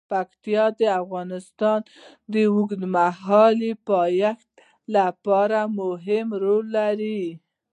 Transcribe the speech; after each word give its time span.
پکتیکا 0.09 0.65
د 0.79 0.81
افغانستان 1.01 1.79
د 2.33 2.35
اوږدمهاله 2.53 3.71
پایښت 3.89 4.51
لپاره 4.95 5.59
مهم 5.79 6.27
رول 6.43 6.65
لري. 6.79 7.23